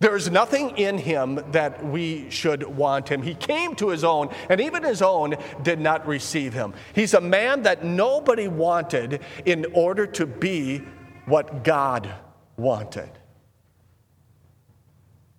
There 0.00 0.16
is 0.16 0.28
nothing 0.28 0.76
in 0.76 0.98
him 0.98 1.40
that 1.52 1.86
we 1.86 2.28
should 2.30 2.64
want 2.64 3.08
him. 3.08 3.22
He 3.22 3.36
came 3.36 3.76
to 3.76 3.90
his 3.90 4.02
own, 4.02 4.28
and 4.50 4.60
even 4.60 4.82
his 4.82 5.02
own 5.02 5.36
did 5.62 5.78
not 5.78 6.04
receive 6.08 6.52
him. 6.52 6.74
He's 6.96 7.14
a 7.14 7.20
man 7.20 7.62
that 7.62 7.84
nobody 7.84 8.48
wanted 8.48 9.20
in 9.44 9.66
order 9.72 10.04
to 10.04 10.26
be 10.26 10.78
what 11.26 11.62
God 11.62 12.12
wanted. 12.56 13.10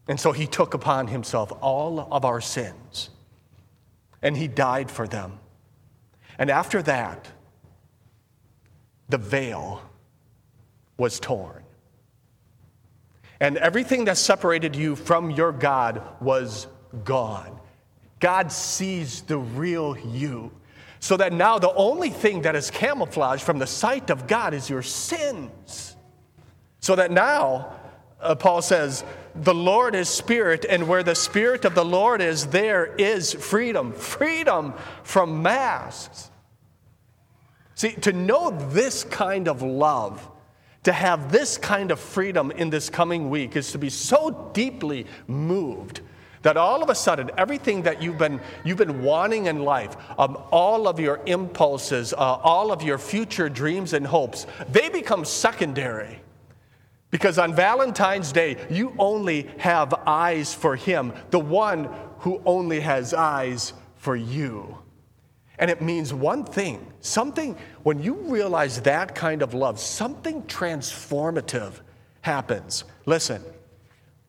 And 0.07 0.19
so 0.19 0.31
he 0.31 0.47
took 0.47 0.73
upon 0.73 1.07
himself 1.07 1.51
all 1.61 2.07
of 2.11 2.23
our 2.23 2.39
sins, 2.41 3.09
and 4.21 4.37
he 4.37 4.47
died 4.47 4.89
for 4.89 5.07
them. 5.07 5.39
And 6.37 6.49
after 6.49 6.81
that, 6.83 7.27
the 9.09 9.17
veil 9.17 9.81
was 10.97 11.19
torn. 11.19 11.63
And 13.39 13.57
everything 13.57 14.05
that 14.05 14.17
separated 14.17 14.75
you 14.75 14.95
from 14.95 15.29
your 15.29 15.51
God 15.51 16.01
was 16.19 16.67
gone. 17.03 17.59
God 18.19 18.51
sees 18.51 19.21
the 19.21 19.37
real 19.37 19.97
you. 19.97 20.51
So 20.99 21.17
that 21.17 21.31
now 21.31 21.59
the 21.59 21.73
only 21.73 22.09
thing 22.09 22.41
that 22.41 22.55
is 22.55 22.71
camouflaged 22.71 23.43
from 23.43 23.59
the 23.59 23.67
sight 23.67 24.09
of 24.09 24.25
God 24.25 24.55
is 24.55 24.69
your 24.69 24.81
sins. 24.81 25.95
So 26.79 26.95
that 26.95 27.11
now, 27.11 27.75
uh, 28.19 28.33
Paul 28.33 28.63
says, 28.63 29.03
the 29.43 29.53
Lord 29.53 29.95
is 29.95 30.09
spirit, 30.09 30.65
and 30.67 30.87
where 30.87 31.03
the 31.03 31.15
spirit 31.15 31.65
of 31.65 31.75
the 31.75 31.85
Lord 31.85 32.21
is, 32.21 32.47
there 32.47 32.85
is 32.97 33.33
freedom. 33.33 33.91
Freedom 33.93 34.73
from 35.03 35.41
masks. 35.41 36.29
See, 37.75 37.91
to 37.91 38.11
know 38.11 38.51
this 38.71 39.03
kind 39.03 39.47
of 39.47 39.61
love, 39.61 40.27
to 40.83 40.91
have 40.91 41.31
this 41.31 41.57
kind 41.57 41.91
of 41.91 41.99
freedom 41.99 42.49
in 42.51 42.69
this 42.69 42.89
coming 42.89 43.29
week 43.29 43.55
is 43.55 43.71
to 43.73 43.77
be 43.77 43.89
so 43.89 44.49
deeply 44.53 45.05
moved 45.27 46.01
that 46.43 46.55
all 46.55 46.81
of 46.81 46.89
a 46.89 46.95
sudden 46.95 47.29
everything 47.37 47.81
that 47.81 48.01
you've 48.01 48.17
been 48.17 48.39
you've 48.63 48.77
been 48.77 49.03
wanting 49.03 49.47
in 49.47 49.63
life 49.63 49.97
um, 50.17 50.37
all 50.49 50.87
of 50.87 50.99
your 50.99 51.19
impulses 51.25 52.13
uh, 52.13 52.17
all 52.17 52.71
of 52.71 52.81
your 52.81 52.97
future 52.97 53.49
dreams 53.49 53.91
and 53.91 54.07
hopes 54.07 54.47
they 54.71 54.87
become 54.87 55.25
secondary 55.25 56.21
because 57.17 57.39
on 57.39 57.55
valentine's 57.55 58.31
day 58.31 58.55
you 58.69 58.93
only 58.99 59.49
have 59.57 59.91
eyes 60.05 60.53
for 60.53 60.75
him 60.75 61.11
the 61.31 61.39
one 61.39 61.89
who 62.19 62.39
only 62.45 62.79
has 62.79 63.11
eyes 63.11 63.73
for 63.95 64.15
you 64.15 64.77
and 65.59 65.71
it 65.71 65.81
means 65.81 66.13
one 66.13 66.43
thing 66.43 66.85
something, 67.01 67.57
when 67.83 68.01
you 68.01 68.13
realize 68.13 68.81
that 68.81 69.15
kind 69.15 69.41
of 69.41 69.53
love, 69.53 69.79
something 69.79 70.43
transformative 70.43 71.73
happens. 72.21 72.83
Listen, 73.05 73.43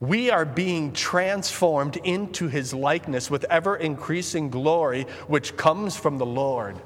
we 0.01 0.31
are 0.31 0.45
being 0.45 0.93
transformed 0.93 1.97
into 1.99 2.49
his 2.49 2.73
likeness 2.73 3.31
with 3.31 3.45
ever 3.51 3.77
increasing 3.77 4.49
glory, 4.49 5.03
which 5.27 5.57
comes 5.57 5.97
from 5.97 6.19
the 6.19 6.27
Lord. 6.27 6.77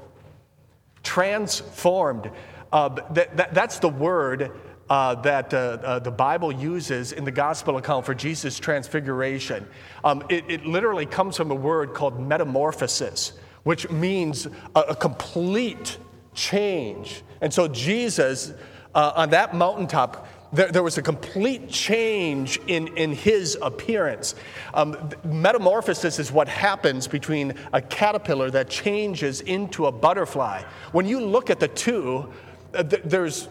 Transformed. 1.03 2.31
Uh, 2.71 2.89
that, 3.11 3.37
that, 3.37 3.53
that's 3.53 3.79
the 3.79 3.89
word 3.89 4.51
uh, 4.89 5.15
that 5.15 5.53
uh, 5.53 5.57
uh, 5.57 5.99
the 5.99 6.11
Bible 6.11 6.51
uses 6.51 7.11
in 7.11 7.23
the 7.23 7.31
gospel 7.31 7.77
account 7.77 8.05
for 8.05 8.13
Jesus' 8.13 8.59
transfiguration. 8.59 9.65
Um, 10.03 10.23
it, 10.29 10.43
it 10.49 10.65
literally 10.65 11.05
comes 11.05 11.37
from 11.37 11.51
a 11.51 11.55
word 11.55 11.93
called 11.93 12.19
metamorphosis 12.19 13.33
which 13.63 13.89
means 13.89 14.47
a, 14.75 14.79
a 14.79 14.95
complete 14.95 15.97
change. 16.33 17.23
And 17.41 17.53
so, 17.53 17.67
Jesus, 17.67 18.53
uh, 18.93 19.13
on 19.15 19.31
that 19.31 19.55
mountaintop, 19.55 20.27
there, 20.53 20.83
was 20.83 20.99
a 20.99 21.01
complete 21.01 21.67
change 21.67 22.59
in, 22.67 22.95
in 22.95 23.11
his 23.11 23.57
appearance. 23.59 24.35
Um, 24.75 25.09
metamorphosis 25.23 26.19
is 26.19 26.31
what 26.31 26.47
happens 26.47 27.07
between 27.07 27.55
a 27.73 27.81
caterpillar 27.81 28.51
that 28.51 28.69
changes 28.69 29.41
into 29.41 29.87
a 29.87 29.91
butterfly. 29.91 30.61
When 30.91 31.07
you 31.07 31.21
look 31.21 31.49
at 31.49 31.59
the 31.59 31.69
two, 31.69 32.31
uh, 32.75 32.83
there's 32.83 33.49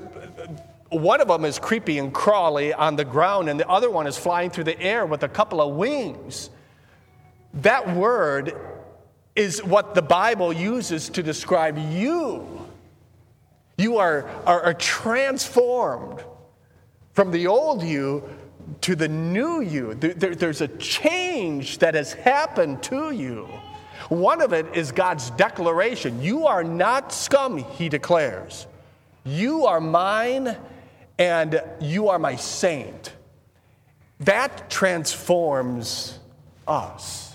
one 0.92 1.20
of 1.20 1.28
them 1.28 1.44
is 1.44 1.59
creepy 1.59 1.98
and 1.98 2.12
crawly 2.12 2.72
on 2.72 2.96
the 2.96 3.05
ground, 3.05 3.48
and 3.48 3.59
the 3.59 3.68
other 3.68 3.90
one 3.90 4.07
is 4.07 4.16
flying 4.16 4.50
through 4.50 4.64
the 4.64 4.81
air 4.81 5.07
with 5.07 5.22
a 5.22 5.28
couple 5.28 5.61
of 5.61 5.74
wings. 5.74 6.50
That 7.55 7.94
word 7.94 8.55
is 9.35 9.62
what 9.64 9.94
the 9.94 10.02
Bible 10.02 10.52
uses 10.52 11.09
to 11.11 11.22
describe 11.22 11.78
you. 11.78 12.46
You 13.78 13.98
are, 13.98 14.28
are, 14.46 14.62
are, 14.62 14.74
transformed 14.74 16.22
from 17.14 17.31
the 17.31 17.46
old 17.46 17.83
you 17.83 18.22
to 18.83 18.94
the 18.94 19.09
new 19.09 19.61
you. 19.61 19.94
There, 19.94 20.14
there, 20.14 20.35
there's 20.35 20.61
a 20.61 20.68
change 20.68 21.78
that 21.78 21.94
has 21.94 22.12
happened 22.12 22.83
to 22.85 23.11
you. 23.11 23.48
One 24.09 24.42
of 24.42 24.52
it 24.52 24.66
is 24.74 24.92
God's 24.92 25.31
declaration 25.31 26.22
You 26.22 26.46
are 26.46 26.62
not 26.62 27.12
scum, 27.12 27.59
he 27.59 27.88
declares. 27.88 28.66
You 29.24 29.66
are 29.66 29.81
mine 29.81 30.57
and 31.22 31.62
you 31.80 32.08
are 32.08 32.18
my 32.18 32.37
saint. 32.37 33.12
That 34.20 34.70
transforms 34.70 36.18
us 36.66 37.32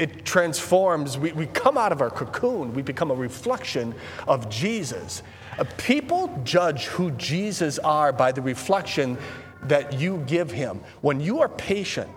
it 0.00 0.24
transforms. 0.24 1.18
We, 1.18 1.32
we 1.32 1.46
come 1.46 1.76
out 1.76 1.92
of 1.92 2.00
our 2.00 2.10
cocoon, 2.10 2.72
we 2.72 2.82
become 2.82 3.10
a 3.10 3.14
reflection 3.14 3.94
of 4.26 4.48
Jesus. 4.48 5.22
Uh, 5.58 5.64
people 5.76 6.40
judge 6.42 6.86
who 6.86 7.10
Jesus 7.12 7.78
are 7.80 8.10
by 8.10 8.32
the 8.32 8.40
reflection 8.40 9.18
that 9.64 10.00
you 10.00 10.24
give 10.26 10.50
him. 10.50 10.80
When 11.02 11.20
you 11.20 11.40
are 11.40 11.50
patient 11.50 12.10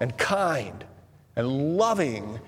and 0.00 0.16
kind 0.18 0.84
and 1.36 1.76
loving 1.78 2.40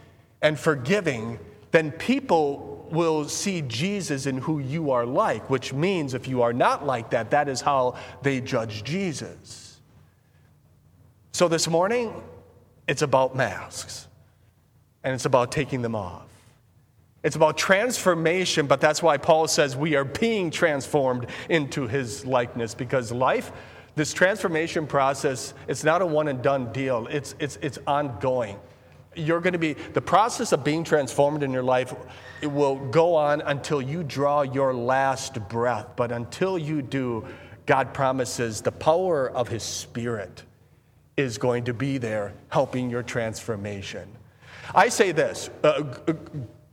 and 0.43 0.59
forgiving, 0.59 1.39
then 1.71 1.93
people 1.93 2.72
will 2.93 3.29
see 3.29 3.63
Jesus 3.63 4.27
in 4.27 4.39
who 4.39 4.59
you 4.59 4.91
are 4.91 5.07
like, 5.07 5.49
which 5.51 5.73
means 5.73 6.15
if 6.15 6.29
you 6.29 6.43
are 6.43 6.53
not 6.53 6.87
like 6.87 7.11
that, 7.11 7.31
that 7.31 7.49
is 7.49 7.61
how 7.61 7.97
they 8.23 8.41
judge 8.41 8.85
Jesus. 8.85 9.81
So 11.33 11.49
this 11.49 11.67
morning, 11.67 12.13
it's 12.87 13.03
about 13.03 13.35
masks 13.35 14.07
and 15.03 15.15
it's 15.15 15.25
about 15.25 15.51
taking 15.51 15.83
them 15.83 15.95
off. 15.95 16.27
It's 17.23 17.37
about 17.37 17.57
transformation, 17.57 18.67
but 18.67 18.81
that's 18.81 19.03
why 19.03 19.17
Paul 19.17 19.49
says 19.49 19.77
we 19.77 19.95
are 19.95 20.05
being 20.05 20.51
transformed 20.51 21.29
into 21.49 21.87
his 21.87 22.27
likeness 22.27 22.75
because 22.75 23.13
life, 23.13 23.53
this 23.95 24.13
transformation 24.13 24.87
process, 24.87 25.55
it's 25.69 25.85
not 25.85 26.03
a 26.03 26.07
one 26.07 26.29
and 26.29 26.43
done 26.43 26.73
deal, 26.73 27.07
it's, 27.11 27.35
it's, 27.39 27.59
it's 27.63 27.79
ongoing. 27.87 28.59
You're 29.15 29.41
going 29.41 29.53
to 29.53 29.59
be, 29.59 29.75
the 29.75 30.01
process 30.01 30.53
of 30.53 30.65
being 30.65 30.85
transformed 30.85 31.43
in 31.43 31.53
your 31.53 31.63
life, 31.63 31.95
it 32.41 32.47
will 32.47 32.77
go 32.77 33.15
on 33.15 33.41
until 33.43 33.83
you 33.83 34.03
draw 34.03 34.43
your 34.43 34.75
last 34.75 35.49
breath. 35.49 35.89
But 35.97 36.13
until 36.13 36.59
you 36.59 36.83
do, 36.83 37.27
God 37.67 37.93
promises 37.95 38.61
the 38.61 38.73
power 38.73 39.31
of 39.31 39.49
his 39.49 39.63
spirit 39.63 40.43
is 41.17 41.39
going 41.39 41.65
to 41.65 41.75
be 41.75 41.99
there 41.99 42.33
helping 42.49 42.91
your 42.91 43.03
transformation. 43.03 44.09
I 44.75 44.89
say 44.89 45.13
this 45.13 45.51
uh, 45.63 45.83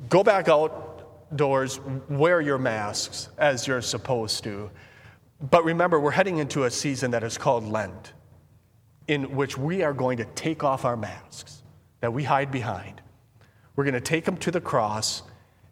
go 0.10 0.24
back 0.24 0.48
outdoors, 0.48 1.80
wear 2.10 2.42
your 2.42 2.58
masks 2.58 3.30
as 3.38 3.68
you're 3.68 3.82
supposed 3.82 4.44
to. 4.46 4.72
But 5.52 5.66
remember, 5.66 6.00
we're 6.00 6.12
heading 6.12 6.38
into 6.38 6.64
a 6.64 6.72
season 6.72 7.12
that 7.12 7.24
is 7.24 7.38
called 7.38 7.66
Lent. 7.66 8.14
in 9.10 9.36
which 9.36 9.58
we 9.58 9.82
are 9.82 9.94
going 9.94 10.18
to 10.18 10.26
take 10.36 10.64
off 10.64 10.86
our 10.86 10.96
masks 10.96 11.59
that 12.02 12.14
we 12.14 12.24
hide 12.24 12.52
behind. 12.52 13.02
We're 13.76 13.84
going 13.84 13.94
to 13.94 14.02
take 14.02 14.26
them 14.26 14.38
to 14.38 14.52
the 14.52 14.62
cross 14.62 15.24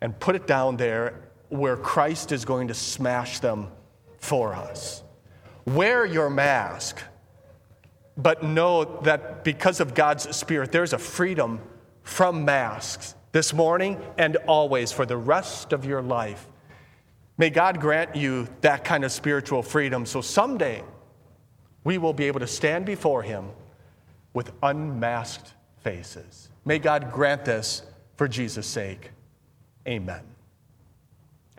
and 0.01 0.17
put 0.19 0.35
it 0.35 0.47
down 0.47 0.77
there 0.77 1.29
where 1.49 1.77
Christ 1.77 2.31
is 2.31 2.45
going 2.45 2.67
to 2.67 2.73
smash 2.73 3.39
them 3.39 3.67
for 4.17 4.53
us. 4.53 5.03
Wear 5.65 6.05
your 6.05 6.29
mask, 6.29 7.01
but 8.15 8.43
know 8.43 9.01
that 9.03 9.43
because 9.43 9.79
of 9.79 9.93
God's 9.93 10.35
Spirit, 10.35 10.71
there's 10.71 10.93
a 10.93 10.97
freedom 10.97 11.61
from 12.03 12.45
masks 12.45 13.15
this 13.31 13.53
morning 13.53 14.01
and 14.17 14.37
always 14.47 14.91
for 14.91 15.05
the 15.05 15.17
rest 15.17 15.73
of 15.73 15.85
your 15.85 16.01
life. 16.01 16.47
May 17.37 17.49
God 17.49 17.79
grant 17.79 18.15
you 18.15 18.47
that 18.61 18.83
kind 18.83 19.03
of 19.03 19.11
spiritual 19.11 19.61
freedom 19.61 20.05
so 20.05 20.21
someday 20.21 20.83
we 21.83 21.97
will 21.97 22.13
be 22.13 22.25
able 22.25 22.39
to 22.39 22.47
stand 22.47 22.85
before 22.85 23.21
Him 23.21 23.49
with 24.33 24.51
unmasked 24.63 25.53
faces. 25.81 26.49
May 26.65 26.79
God 26.79 27.11
grant 27.11 27.45
this 27.45 27.81
for 28.15 28.27
Jesus' 28.27 28.67
sake. 28.67 29.11
Amen. 29.87 30.36